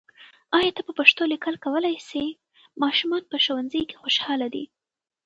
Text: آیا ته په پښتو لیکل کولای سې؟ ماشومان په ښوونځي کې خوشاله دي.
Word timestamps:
آیا 0.57 0.71
ته 0.75 0.81
په 0.87 0.93
پښتو 0.99 1.23
لیکل 1.33 1.55
کولای 1.65 1.95
سې؟ 2.09 2.23
ماشومان 2.83 3.23
په 3.31 3.37
ښوونځي 3.43 3.81
کې 3.89 3.99
خوشاله 4.01 4.47
دي. 4.53 4.65